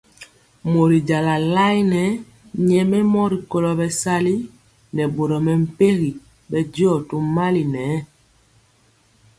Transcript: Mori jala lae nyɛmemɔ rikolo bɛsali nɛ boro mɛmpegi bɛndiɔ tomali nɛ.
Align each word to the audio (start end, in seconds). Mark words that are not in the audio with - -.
Mori 0.71 0.97
jala 1.09 1.35
lae 1.55 1.77
nyɛmemɔ 2.67 3.21
rikolo 3.33 3.71
bɛsali 3.79 4.35
nɛ 4.95 5.03
boro 5.15 5.37
mɛmpegi 5.45 6.11
bɛndiɔ 6.49 6.91
tomali 7.07 7.63
nɛ. 7.73 7.83